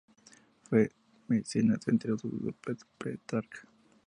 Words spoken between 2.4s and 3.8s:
de Petrarca.